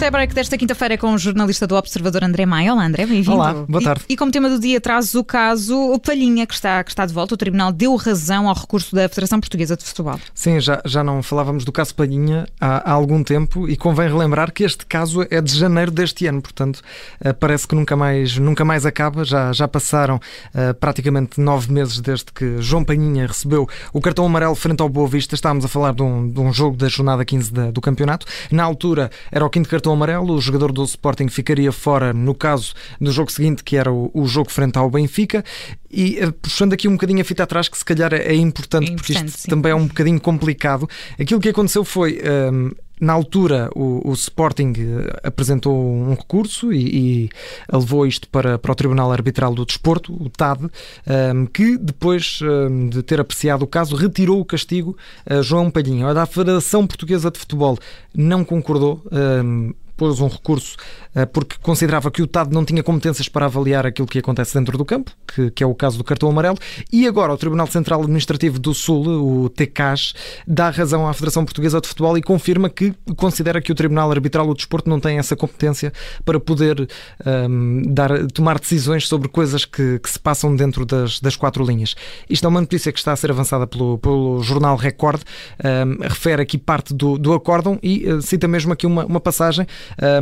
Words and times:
tie 0.00 0.10
break 0.10 0.34
desta 0.34 0.56
quinta-feira 0.56 0.96
com 0.96 1.12
o 1.12 1.18
jornalista 1.18 1.66
do 1.66 1.76
Observador 1.76 2.24
André 2.24 2.46
Maia. 2.46 2.72
Olá, 2.72 2.86
André, 2.86 3.04
bem-vindo. 3.04 3.36
Olá, 3.36 3.52
boa 3.68 3.84
tarde. 3.84 4.02
E, 4.08 4.14
e, 4.14 4.16
como 4.16 4.32
tema 4.32 4.48
do 4.48 4.58
dia 4.58 4.80
traz 4.80 5.14
o 5.14 5.22
caso 5.22 5.98
Palhinha, 5.98 6.46
que 6.46 6.54
está, 6.54 6.82
que 6.82 6.90
está 6.90 7.04
de 7.04 7.12
volta. 7.12 7.34
O 7.34 7.36
Tribunal 7.36 7.70
deu 7.70 7.94
razão 7.96 8.48
ao 8.48 8.54
recurso 8.54 8.96
da 8.96 9.06
Federação 9.10 9.38
Portuguesa 9.38 9.76
de 9.76 9.84
Futebol. 9.84 10.18
Sim, 10.34 10.58
já, 10.58 10.80
já 10.86 11.04
não 11.04 11.22
falávamos 11.22 11.66
do 11.66 11.70
caso 11.70 11.94
Palhinha 11.94 12.46
há, 12.58 12.90
há 12.90 12.94
algum 12.94 13.22
tempo 13.22 13.68
e 13.68 13.76
convém 13.76 14.08
relembrar 14.08 14.50
que 14.52 14.64
este 14.64 14.86
caso 14.86 15.26
é 15.30 15.38
de 15.38 15.54
janeiro 15.54 15.90
deste 15.90 16.26
ano, 16.26 16.40
portanto, 16.40 16.80
uh, 17.22 17.34
parece 17.34 17.68
que 17.68 17.74
nunca 17.74 17.94
mais, 17.94 18.38
nunca 18.38 18.64
mais 18.64 18.86
acaba. 18.86 19.22
Já, 19.22 19.52
já 19.52 19.68
passaram 19.68 20.16
uh, 20.16 20.72
praticamente 20.80 21.38
nove 21.38 21.70
meses 21.70 22.00
desde 22.00 22.24
que 22.32 22.56
João 22.62 22.84
Palhinha 22.84 23.26
recebeu 23.26 23.68
o 23.92 24.00
cartão 24.00 24.24
amarelo 24.24 24.54
frente 24.54 24.80
ao 24.80 24.88
Boa 24.88 25.06
Vista. 25.06 25.34
Estávamos 25.34 25.66
a 25.66 25.68
falar 25.68 25.92
de 25.92 26.02
um, 26.02 26.26
de 26.26 26.40
um 26.40 26.50
jogo 26.50 26.78
da 26.78 26.88
jornada 26.88 27.22
15 27.22 27.52
da, 27.52 27.70
do 27.70 27.82
campeonato. 27.82 28.24
Na 28.50 28.64
altura 28.64 29.10
era 29.30 29.44
o 29.44 29.50
quinto 29.50 29.68
cartão 29.68 29.89
amarelo, 29.92 30.34
o 30.34 30.40
jogador 30.40 30.72
do 30.72 30.84
Sporting 30.84 31.28
ficaria 31.28 31.72
fora 31.72 32.12
no 32.12 32.34
caso 32.34 32.74
do 33.00 33.10
jogo 33.12 33.30
seguinte, 33.30 33.62
que 33.64 33.76
era 33.76 33.92
o, 33.92 34.10
o 34.14 34.26
jogo 34.26 34.50
frente 34.50 34.78
ao 34.78 34.90
Benfica. 34.90 35.44
E 35.90 36.18
eh, 36.18 36.30
puxando 36.30 36.72
aqui 36.72 36.88
um 36.88 36.92
bocadinho 36.92 37.20
a 37.20 37.24
fita 37.24 37.42
atrás, 37.42 37.68
que 37.68 37.76
se 37.76 37.84
calhar 37.84 38.12
é 38.12 38.34
importante, 38.34 38.92
é 38.92 38.94
porque 38.94 39.12
isto 39.12 39.28
sim. 39.30 39.48
também 39.48 39.72
é 39.72 39.74
um 39.74 39.86
bocadinho 39.86 40.20
complicado. 40.20 40.88
Aquilo 41.18 41.40
que 41.40 41.48
aconteceu 41.48 41.84
foi. 41.84 42.20
Um, 42.22 42.68
ehm, 42.68 42.70
na 43.00 43.12
altura, 43.14 43.70
o, 43.74 44.08
o, 44.10 44.12
Sporting 44.12 44.74
eh, 44.76 45.20
apresentou 45.24 45.74
um 45.74 46.10
recurso 46.10 46.72
e, 46.72 47.26
e 47.26 47.30
levou 47.72 48.06
isto 48.06 48.28
para, 48.28 48.58
para 48.58 48.72
o 48.72 48.74
Tribunal 48.74 49.10
Arbitral 49.10 49.54
do 49.54 49.64
Desporto, 49.64 50.12
o 50.12 50.28
TAD, 50.28 50.64
um, 50.64 50.68
ehm, 51.06 51.46
que 51.46 51.78
depois 51.78 52.40
um, 52.42 52.46
ehm, 52.46 52.88
de 52.90 53.02
ter 53.02 53.18
apreciado 53.18 53.64
o 53.64 53.66
caso, 53.66 53.96
retirou 53.96 54.40
o 54.40 54.44
castigo 54.44 54.96
a 55.26 55.40
João 55.40 55.70
Palhinha. 55.70 56.08
A 56.08 56.26
Federação 56.26 56.86
Portuguesa 56.86 57.30
de 57.30 57.38
Futebol 57.38 57.78
não 58.14 58.44
concordou. 58.44 59.02
Um, 59.10 59.72
pôs 60.00 60.18
um 60.18 60.28
recurso 60.28 60.78
eh, 61.14 61.26
porque 61.26 61.56
considerava 61.60 62.10
que 62.10 62.22
o 62.22 62.26
TAD 62.26 62.54
não 62.54 62.64
tinha 62.64 62.82
competências 62.82 63.28
para 63.28 63.44
avaliar 63.44 63.84
aquilo 63.84 64.08
que 64.08 64.18
acontece 64.18 64.54
dentro 64.54 64.78
do 64.78 64.84
campo, 64.84 65.12
que, 65.26 65.50
que 65.50 65.62
é 65.62 65.66
o 65.66 65.74
caso 65.74 65.98
do 65.98 66.04
cartão 66.04 66.30
amarelo, 66.30 66.56
e 66.90 67.06
agora 67.06 67.34
o 67.34 67.36
Tribunal 67.36 67.66
Central 67.66 68.00
Administrativo 68.00 68.58
do 68.58 68.72
Sul, 68.72 69.44
o 69.44 69.50
TCAS, 69.50 70.14
dá 70.46 70.70
razão 70.70 71.06
à 71.06 71.12
Federação 71.12 71.44
Portuguesa 71.44 71.82
de 71.82 71.88
Futebol 71.88 72.16
e 72.16 72.22
confirma 72.22 72.70
que 72.70 72.94
considera 73.14 73.60
que 73.60 73.70
o 73.70 73.74
Tribunal 73.74 74.10
Arbitral 74.10 74.46
do 74.46 74.54
Desporto 74.54 74.88
não 74.88 74.98
tem 74.98 75.18
essa 75.18 75.36
competência 75.36 75.92
para 76.24 76.40
poder 76.40 76.80
um, 76.80 77.80
ehm, 77.82 77.92
dar, 77.92 78.26
tomar 78.28 78.58
decisões 78.58 79.06
sobre 79.06 79.28
coisas 79.28 79.66
que, 79.66 79.98
que, 79.98 80.08
se 80.08 80.18
passam 80.18 80.56
dentro 80.56 80.86
das, 80.86 81.20
das 81.20 81.36
quatro 81.36 81.62
linhas. 81.62 81.94
Isto 82.28 82.46
é 82.46 82.48
uma 82.48 82.60
notícia 82.60 82.90
que 82.90 82.98
está 82.98 83.12
a 83.12 83.16
ser 83.16 83.30
avançada 83.30 83.66
pelo, 83.66 83.98
pelo 83.98 84.42
jornal 84.42 84.76
Record, 84.76 85.20
um, 85.62 85.68
ehm, 85.68 85.98
refere 86.00 86.40
aqui 86.40 86.56
parte 86.56 86.94
do, 86.94 87.18
do 87.18 87.34
acórdão 87.34 87.78
e 87.82 88.10
uh, 88.10 88.22
cita 88.22 88.48
mesmo 88.48 88.72
aqui 88.72 88.86
uma, 88.86 89.04
uma 89.04 89.20
passagem 89.20 89.66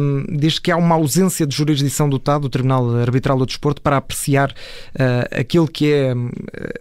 um, 0.00 0.24
diz 0.36 0.58
que 0.58 0.70
há 0.70 0.76
uma 0.76 0.94
ausência 0.94 1.46
de 1.46 1.54
jurisdição 1.54 2.08
do 2.08 2.18
TAD, 2.18 2.42
do 2.42 2.48
Tribunal 2.48 2.96
Arbitral 2.96 3.38
do 3.38 3.46
Desporto, 3.46 3.82
para 3.82 3.96
apreciar 3.96 4.50
uh, 4.50 5.40
aquilo 5.40 5.68
que 5.68 5.92
é 5.92 6.14
uh, 6.14 6.30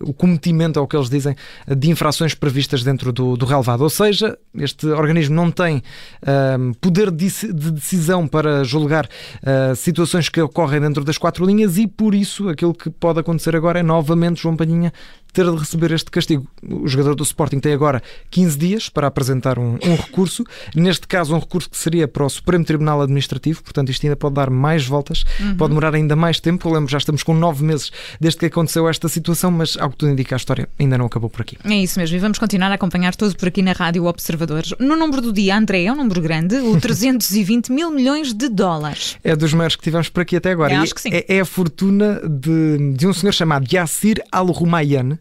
o 0.01 0.13
cometimento, 0.13 0.79
é 0.79 0.81
o 0.81 0.87
que 0.87 0.95
eles 0.95 1.09
dizem, 1.09 1.35
de 1.67 1.89
infrações 1.89 2.33
previstas 2.33 2.83
dentro 2.83 3.11
do, 3.11 3.35
do 3.35 3.45
relevado. 3.45 3.81
Ou 3.81 3.89
seja, 3.89 4.37
este 4.55 4.87
organismo 4.87 5.35
não 5.35 5.51
tem 5.51 5.77
uh, 5.77 6.75
poder 6.81 7.11
de 7.11 7.71
decisão 7.71 8.27
para 8.27 8.63
julgar 8.63 9.05
uh, 9.05 9.75
situações 9.75 10.29
que 10.29 10.41
ocorrem 10.41 10.81
dentro 10.81 11.03
das 11.03 11.17
quatro 11.17 11.45
linhas 11.45 11.77
e, 11.77 11.87
por 11.87 12.13
isso, 12.13 12.49
aquilo 12.49 12.73
que 12.73 12.89
pode 12.89 13.19
acontecer 13.19 13.55
agora 13.55 13.79
é 13.79 13.83
novamente 13.83 14.41
João 14.41 14.55
Palhinha 14.55 14.91
ter 15.33 15.49
de 15.49 15.57
receber 15.57 15.91
este 15.91 16.09
castigo. 16.09 16.47
O 16.63 16.87
jogador 16.87 17.15
do 17.15 17.23
Sporting 17.23 17.59
tem 17.59 17.73
agora 17.73 18.01
15 18.31 18.57
dias 18.57 18.89
para 18.89 19.07
apresentar 19.07 19.59
um, 19.59 19.77
um 19.83 19.95
recurso, 19.95 20.43
neste 20.75 21.07
caso, 21.07 21.35
um 21.35 21.39
recurso 21.39 21.69
que 21.69 21.77
seria 21.77 22.07
para 22.07 22.25
o 22.25 22.29
Supremo 22.29 22.65
Tribunal 22.65 23.01
Administrativo, 23.01 23.63
portanto, 23.63 23.89
isto 23.89 24.05
ainda 24.05 24.15
pode 24.15 24.35
dar 24.35 24.49
mais 24.49 24.85
voltas, 24.85 25.23
uhum. 25.39 25.57
pode 25.57 25.69
demorar 25.69 25.95
ainda 25.95 26.15
mais 26.15 26.39
tempo. 26.39 26.67
Eu 26.67 26.73
lembro, 26.73 26.89
já 26.89 26.97
estamos 26.97 27.23
com 27.23 27.33
nove 27.33 27.63
meses 27.63 27.91
desde 28.19 28.39
que 28.39 28.45
aconteceu 28.47 28.87
esta 28.87 29.07
situação, 29.07 29.51
mas 29.51 29.77
ao 29.77 29.89
que 29.89 29.97
tudo 29.97 30.11
indica, 30.11 30.35
a 30.35 30.37
história 30.37 30.67
ainda 30.79 30.97
não 30.97 31.05
acabou 31.05 31.29
por 31.29 31.41
aqui. 31.41 31.57
É 31.63 31.75
isso 31.75 31.99
mesmo, 31.99 32.15
e 32.15 32.19
vamos 32.19 32.39
continuar 32.39 32.71
a 32.71 32.75
acompanhar 32.75 33.15
tudo 33.15 33.35
por 33.35 33.47
aqui 33.47 33.61
na 33.61 33.73
Rádio 33.73 34.05
Observadores. 34.05 34.73
No 34.79 34.95
número 34.95 35.21
do 35.21 35.33
dia, 35.33 35.57
André, 35.57 35.83
é 35.83 35.91
um 35.91 35.95
número 35.95 36.21
grande, 36.21 36.55
o 36.55 36.79
320 36.81 37.71
mil 37.71 37.91
milhões 37.91 38.33
de 38.33 38.49
dólares. 38.49 39.17
É 39.23 39.35
dos 39.35 39.53
maiores 39.53 39.75
que 39.75 39.83
tivemos 39.83 40.09
por 40.09 40.21
aqui 40.21 40.35
até 40.35 40.51
agora. 40.51 40.73
Eu 40.73 40.81
acho 40.81 40.95
que 40.95 41.01
sim. 41.01 41.09
É, 41.11 41.37
é 41.37 41.39
a 41.39 41.45
fortuna 41.45 42.21
de, 42.27 42.93
de 42.93 43.07
um 43.07 43.13
senhor 43.13 43.31
chamado 43.31 43.67
Yassir 43.71 44.23
Al-Rumayyan, 44.31 45.16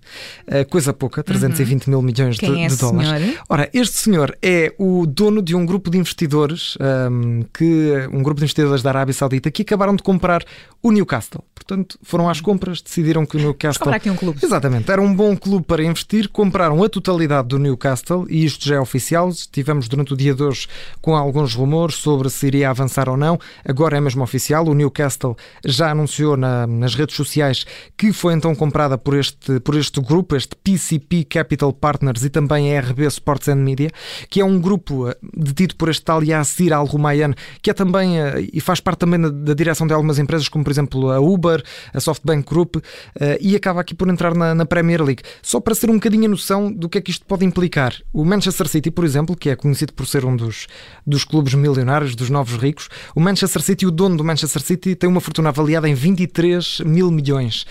eh, 0.46 0.64
coisa 0.64 0.92
pouca, 0.92 1.22
320 1.22 1.86
uhum. 1.86 1.90
mil 1.90 2.02
milhões 2.02 2.36
de, 2.36 2.46
é 2.46 2.68
de 2.68 2.76
dólares. 2.76 3.08
Senhor? 3.08 3.38
Ora, 3.48 3.70
este 3.72 3.96
senhor 3.96 4.36
é 4.42 4.74
o 4.78 5.06
dono 5.06 5.42
de 5.42 5.54
um 5.54 5.64
grupo 5.64 5.90
de 5.90 5.98
investidores, 5.98 6.76
um, 6.80 7.40
ehm, 7.40 7.42
que, 7.52 8.08
um 8.12 8.22
grupo 8.22 8.40
de 8.40 8.44
investidores 8.44 8.82
da 8.82 8.90
Arábia 8.90 9.14
Saudita, 9.14 9.50
que 9.50 9.62
acabaram 9.62 9.94
de 9.94 10.02
comprar 10.02 10.44
o 10.82 10.92
Newcastle. 10.92 11.42
Portanto, 11.54 11.98
foram 12.00 12.28
às 12.28 12.40
compras, 12.40 12.80
decidiram 12.80 13.26
que 13.26 13.36
o 13.36 13.40
Newcastle. 13.40 13.84
Comprar 13.84 13.96
aqui 13.96 14.08
um 14.08 14.14
clube. 14.14 14.38
Exatamente, 14.40 14.90
era 14.90 15.02
um 15.02 15.12
bom 15.12 15.36
clube 15.36 15.64
para 15.66 15.82
investir, 15.82 16.28
compraram 16.28 16.82
a 16.84 16.88
totalidade 16.88 17.48
do 17.48 17.58
Newcastle 17.58 18.24
e 18.30 18.44
isto 18.44 18.64
já 18.68 18.76
é 18.76 18.80
oficial. 18.80 19.30
Tivemos 19.50 19.88
durante 19.88 20.14
o 20.14 20.16
dia 20.16 20.32
de 20.32 20.44
hoje 20.44 20.68
com 21.02 21.16
alguns 21.16 21.54
rumores 21.54 21.96
sobre 21.96 22.30
se 22.30 22.46
iria 22.46 22.70
avançar 22.70 23.08
ou 23.08 23.16
não. 23.16 23.36
Agora 23.64 23.96
é 23.96 24.00
mesmo 24.00 24.22
oficial. 24.22 24.64
O 24.68 24.74
Newcastle 24.74 25.36
já 25.64 25.90
anunciou 25.90 26.36
na, 26.36 26.68
nas 26.68 26.94
redes 26.94 27.16
sociais 27.16 27.66
que 27.96 28.12
foi 28.12 28.34
então 28.34 28.54
comprada 28.54 28.96
por 28.96 29.16
este, 29.16 29.58
por 29.60 29.74
este 29.74 29.85
grupo 30.00 30.26
grupo, 30.26 30.34
este 30.34 30.56
PCP 30.56 31.24
Capital 31.24 31.72
Partners 31.72 32.24
e 32.24 32.30
também 32.30 32.76
a 32.76 32.80
RB 32.80 33.06
Sports 33.06 33.48
and 33.48 33.56
Media, 33.56 33.90
que 34.28 34.40
é 34.40 34.44
um 34.44 34.58
grupo 34.58 35.08
eh, 35.08 35.16
detido 35.36 35.76
por 35.76 35.88
este 35.88 36.02
tal 36.02 36.22
Yassir 36.22 36.72
Al-Rumayyan, 36.72 37.34
que 37.62 37.70
é 37.70 37.74
também 37.74 38.18
eh, 38.18 38.48
e 38.52 38.60
faz 38.60 38.80
parte 38.80 39.00
também 39.00 39.20
da 39.20 39.54
direção 39.54 39.86
de 39.86 39.92
algumas 39.92 40.18
empresas, 40.18 40.48
como 40.48 40.64
por 40.64 40.70
exemplo 40.70 41.10
a 41.10 41.20
Uber, 41.20 41.62
a 41.92 42.00
SoftBank 42.00 42.48
Group, 42.48 42.76
eh, 43.20 43.38
e 43.40 43.54
acaba 43.54 43.80
aqui 43.80 43.94
por 43.94 44.08
entrar 44.08 44.34
na, 44.34 44.54
na 44.54 44.66
Premier 44.66 45.02
League. 45.02 45.22
Só 45.42 45.60
para 45.60 45.74
ser 45.74 45.90
um 45.90 45.94
bocadinho 45.94 46.24
a 46.24 46.28
noção 46.28 46.72
do 46.72 46.88
que 46.88 46.98
é 46.98 47.00
que 47.00 47.10
isto 47.10 47.24
pode 47.26 47.44
implicar. 47.44 47.94
O 48.12 48.24
Manchester 48.24 48.66
City, 48.66 48.90
por 48.90 49.04
exemplo, 49.04 49.36
que 49.36 49.50
é 49.50 49.56
conhecido 49.56 49.92
por 49.92 50.06
ser 50.06 50.24
um 50.24 50.34
dos, 50.34 50.66
dos 51.06 51.24
clubes 51.24 51.54
milionários, 51.54 52.16
dos 52.16 52.30
novos 52.30 52.56
ricos, 52.56 52.88
o 53.14 53.20
Manchester 53.20 53.62
City, 53.62 53.86
o 53.86 53.90
dono 53.90 54.16
do 54.16 54.24
Manchester 54.24 54.62
City, 54.62 54.94
tem 54.94 55.08
uma 55.08 55.20
fortuna 55.20 55.50
avaliada 55.50 55.88
em 55.88 55.94
23 55.94 56.80
mil 56.80 57.10
milhões. 57.10 57.66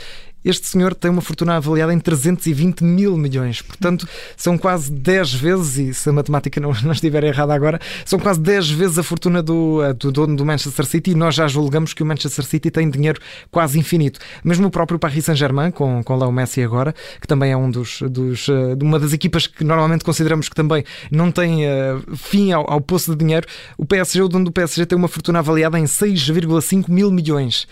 Este 0.46 0.68
senhor 0.68 0.94
tem 0.94 1.10
uma 1.10 1.22
fortuna 1.22 1.58
avaliada 1.58 1.92
em 1.92 2.00
320 2.00 2.84
mil 2.84 3.18
milhões. 3.18 3.64
Portanto, 3.64 4.08
são 4.38 4.60
quase 4.60 4.92
10 4.92 5.34
vezes, 5.34 5.78
e 5.78 5.94
se 5.94 6.08
a 6.08 6.14
matemática 6.14 6.62
não, 6.62 6.72
não 6.84 6.92
estiver 6.92 7.24
errada 7.24 7.52
agora, 7.52 7.82
são 8.06 8.20
quase 8.20 8.40
10 8.40 8.70
vezes 8.70 9.00
a 9.00 9.04
fortuna 9.04 9.42
do, 9.42 9.82
do 9.94 10.12
dono 10.12 10.36
do 10.36 10.46
Manchester 10.46 10.86
City 10.86 11.12
e 11.12 11.16
nós 11.16 11.34
já 11.34 11.48
julgamos 11.48 11.94
que 11.94 12.04
o 12.04 12.06
Manchester 12.06 12.46
City 12.46 12.70
tem 12.70 12.88
dinheiro 12.88 13.20
quase 13.50 13.80
infinito. 13.80 14.20
Mesmo 14.44 14.68
o 14.68 14.70
próprio 14.70 15.00
Paris 15.00 15.26
Saint-Germain, 15.26 15.72
com, 15.72 16.04
com 16.04 16.16
lá 16.16 16.32
Messi 16.32 16.62
agora, 16.62 16.94
que 17.20 17.28
também 17.28 17.52
é 17.52 17.58
um 17.58 17.72
dos, 17.72 18.02
dos, 18.04 18.48
eh, 18.50 18.78
uma 18.82 19.00
das 19.00 19.14
equipas 19.14 19.48
que 19.48 19.64
normalmente 19.64 20.04
consideramos 20.04 20.48
que 20.48 20.56
também 20.56 20.84
não 21.10 21.32
tem 21.32 21.66
uh, 21.66 22.16
fim 22.16 22.52
ao, 22.52 22.70
ao 22.70 22.82
poço 22.82 23.12
de 23.12 23.18
dinheiro, 23.18 23.48
o 23.78 23.86
PSG, 23.86 24.22
o 24.22 24.28
dono 24.28 24.46
do 24.46 24.52
PSG, 24.52 24.86
tem 24.86 24.98
uma 24.98 25.08
fortuna 25.08 25.40
avaliada 25.40 25.80
em 25.80 25.86
6,5 25.86 26.90
mil 26.90 27.10
milhões 27.10 27.68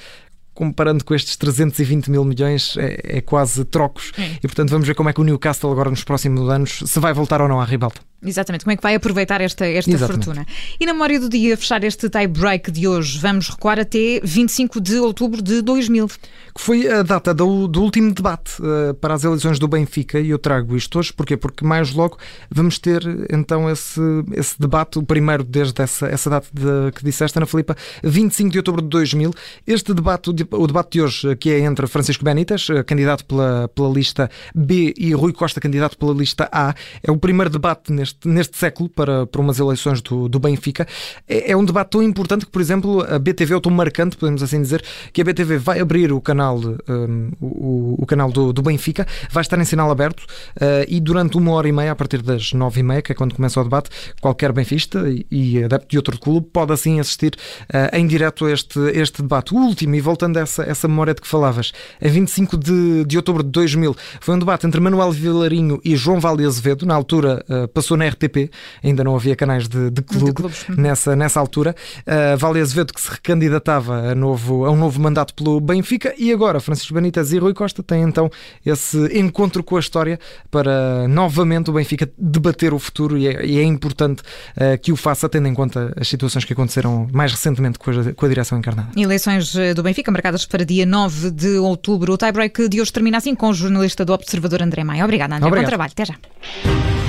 comparando 0.53 1.03
com 1.03 1.13
estes 1.15 1.35
320 1.37 2.09
mil 2.09 2.23
milhões, 2.23 2.75
é, 2.77 3.17
é 3.17 3.21
quase 3.21 3.65
trocos. 3.65 4.11
É. 4.17 4.37
E 4.37 4.41
portanto 4.41 4.69
vamos 4.69 4.87
ver 4.87 4.95
como 4.95 5.09
é 5.09 5.13
que 5.13 5.21
o 5.21 5.23
Newcastle 5.23 5.71
agora 5.71 5.89
nos 5.89 6.03
próximos 6.03 6.49
anos 6.49 6.83
se 6.85 6.99
vai 6.99 7.13
voltar 7.13 7.41
ou 7.41 7.47
não 7.47 7.59
à 7.59 7.65
ribalta. 7.65 8.01
Exatamente, 8.25 8.63
como 8.63 8.71
é 8.71 8.77
que 8.77 8.83
vai 8.83 8.95
aproveitar 8.95 9.41
esta, 9.41 9.65
esta 9.65 9.97
fortuna? 9.97 10.45
E 10.79 10.85
na 10.85 10.93
memória 10.93 11.19
do 11.19 11.27
dia, 11.27 11.57
fechar 11.57 11.83
este 11.83 12.09
tie 12.09 12.27
break 12.27 12.71
de 12.71 12.87
hoje, 12.87 13.19
vamos 13.19 13.49
recuar 13.49 13.79
até 13.79 14.21
25 14.23 14.79
de 14.79 14.97
outubro 14.97 15.41
de 15.41 15.61
2000. 15.61 16.07
Que 16.07 16.61
foi 16.61 16.87
a 16.89 17.03
data 17.03 17.33
do, 17.33 17.67
do 17.67 17.81
último 17.81 18.13
debate 18.13 18.61
uh, 18.61 18.93
para 18.93 19.13
as 19.13 19.23
eleições 19.23 19.59
do 19.59 19.67
Benfica, 19.67 20.19
e 20.19 20.29
eu 20.29 20.39
trago 20.39 20.75
isto 20.77 20.99
hoje, 20.99 21.11
porquê? 21.11 21.35
Porque 21.35 21.65
mais 21.65 21.91
logo 21.91 22.17
vamos 22.49 22.79
ter 22.79 23.03
então 23.31 23.69
esse, 23.69 23.99
esse 24.33 24.59
debate, 24.59 24.99
o 24.99 25.03
primeiro 25.03 25.43
desde 25.43 25.81
essa, 25.81 26.07
essa 26.07 26.29
data 26.29 26.47
de, 26.53 26.91
que 26.93 27.03
disseste, 27.03 27.37
Ana 27.37 27.45
Filipa, 27.45 27.75
25 28.03 28.51
de 28.51 28.57
outubro 28.57 28.81
de 28.81 28.87
2000. 28.87 29.33
Este 29.67 29.93
debate, 29.93 30.29
o 30.29 30.33
debate 30.67 30.93
de 30.93 31.01
hoje, 31.01 31.35
que 31.35 31.51
é 31.51 31.59
entre 31.59 31.87
Francisco 31.87 32.23
Benitas, 32.23 32.67
eh, 32.69 32.83
candidato 32.83 33.25
pela, 33.25 33.67
pela 33.69 33.89
lista 33.89 34.29
B, 34.55 34.93
e 34.97 35.13
Rui 35.13 35.33
Costa, 35.33 35.59
candidato 35.59 35.97
pela 35.97 36.13
lista 36.13 36.49
A, 36.51 36.73
é 37.01 37.11
o 37.11 37.17
primeiro 37.17 37.49
debate 37.49 37.91
neste 37.91 38.27
neste, 38.27 38.57
século 38.57 38.89
para, 38.89 39.25
para 39.25 39.41
umas 39.41 39.59
eleições 39.59 40.01
do, 40.01 40.27
do 40.27 40.39
Benfica. 40.39 40.87
É, 41.27 41.51
é, 41.51 41.57
um 41.57 41.65
debate 41.65 41.91
tão 41.91 42.03
importante 42.03 42.45
que, 42.45 42.51
por 42.51 42.61
exemplo, 42.61 43.01
a 43.01 43.19
BTV, 43.19 43.55
é 43.55 43.59
tão 43.59 43.71
marcante, 43.71 44.17
podemos 44.17 44.41
assim 44.41 44.61
dizer, 44.61 44.83
que 45.11 45.21
a 45.21 45.23
BTV 45.23 45.57
vai 45.57 45.79
abrir 45.79 46.11
o 46.11 46.21
canal, 46.21 46.59
um, 46.59 47.31
o, 47.41 47.95
o, 47.99 48.05
canal 48.05 48.31
do, 48.31 48.53
do, 48.53 48.61
Benfica, 48.61 49.05
vai 49.31 49.41
estar 49.41 49.59
em 49.59 49.65
sinal 49.65 49.91
aberto 49.91 50.21
uh, 50.21 50.85
e 50.87 50.99
durante 50.99 51.37
uma 51.37 51.51
hora 51.51 51.67
e 51.67 51.71
meia, 51.71 51.91
a 51.91 51.95
partir 51.95 52.21
das 52.21 52.53
nove 52.53 52.79
e 52.79 52.83
meia, 52.83 53.01
que 53.01 53.11
é 53.11 53.15
quando 53.15 53.35
começa 53.35 53.59
o 53.59 53.63
debate, 53.63 53.89
qualquer 54.21 54.51
benfista 54.51 55.09
e, 55.09 55.25
e 55.29 55.63
adepto 55.63 55.87
de 55.89 55.97
outro 55.97 56.19
clube 56.19 56.47
pode 56.51 56.73
assim 56.73 56.99
assistir 56.99 57.35
uh, 57.69 57.95
em 57.95 58.07
direto 58.07 58.45
a 58.45 58.51
este, 58.51 58.79
este 58.93 59.21
debate. 59.21 59.53
O 59.53 59.57
último, 59.57 59.95
e 59.95 60.01
voltando 60.01 60.32
essa, 60.39 60.63
essa 60.63 60.87
memória 60.87 61.13
de 61.13 61.21
que 61.21 61.27
falavas. 61.27 61.71
A 62.01 62.07
25 62.07 62.57
de, 62.57 63.05
de 63.05 63.17
outubro 63.17 63.43
de 63.43 63.49
2000 63.49 63.95
foi 64.19 64.35
um 64.35 64.39
debate 64.39 64.65
entre 64.65 64.79
Manuel 64.79 65.11
Vilarinho 65.11 65.79
e 65.83 65.95
João 65.95 66.19
Vale 66.19 66.45
Azevedo. 66.45 66.85
Na 66.85 66.95
altura 66.95 67.43
uh, 67.49 67.67
passou 67.67 67.97
na 67.97 68.07
RTP, 68.07 68.49
ainda 68.83 69.03
não 69.03 69.15
havia 69.15 69.35
canais 69.35 69.67
de, 69.67 69.89
de 69.89 70.01
clube 70.01 70.33
de 70.33 70.81
nessa, 70.81 71.15
nessa 71.15 71.39
altura. 71.39 71.75
Uh, 71.99 72.37
vale 72.37 72.59
Azevedo 72.59 72.93
que 72.93 73.01
se 73.01 73.09
recandidatava 73.09 74.11
a, 74.11 74.15
novo, 74.15 74.65
a 74.65 74.71
um 74.71 74.75
novo 74.75 75.01
mandato 75.01 75.33
pelo 75.33 75.59
Benfica 75.59 76.13
e 76.17 76.31
agora 76.31 76.59
Francisco 76.59 76.93
Benítez 76.93 77.31
e 77.31 77.37
Rui 77.37 77.53
Costa 77.53 77.83
têm 77.83 78.03
então 78.03 78.29
esse 78.65 78.97
encontro 79.17 79.63
com 79.63 79.77
a 79.77 79.79
história 79.79 80.19
para 80.49 81.07
novamente 81.07 81.69
o 81.69 81.73
Benfica 81.73 82.09
debater 82.17 82.73
o 82.73 82.79
futuro 82.79 83.17
e 83.17 83.27
é, 83.27 83.45
e 83.45 83.59
é 83.59 83.63
importante 83.63 84.21
uh, 84.21 84.77
que 84.81 84.91
o 84.91 84.95
faça 84.95 85.27
tendo 85.27 85.47
em 85.47 85.53
conta 85.53 85.93
as 85.97 86.07
situações 86.07 86.45
que 86.45 86.53
aconteceram 86.53 87.07
mais 87.11 87.31
recentemente 87.31 87.77
com 87.79 87.91
a, 87.91 88.13
com 88.13 88.25
a 88.25 88.29
direção 88.29 88.57
encarnada. 88.57 88.89
Eleições 88.95 89.53
do 89.75 89.83
Benfica 89.83 90.11
marcadas 90.23 90.45
para 90.45 90.63
dia 90.63 90.85
9 90.85 91.31
de 91.31 91.57
outubro. 91.57 92.13
O 92.13 92.17
tie-break 92.17 92.69
de 92.69 92.79
hoje 92.79 92.93
termina 92.93 93.17
assim 93.17 93.35
com 93.35 93.49
o 93.49 93.53
jornalista 93.53 94.05
do 94.05 94.13
Observador 94.13 94.61
André 94.61 94.81
Maia. 94.81 95.03
Obrigada, 95.03 95.35
André. 95.35 95.47
Obrigado. 95.47 95.65
Bom 95.65 95.69
trabalho. 95.69 95.91
Até 95.91 96.05
já. 96.05 97.02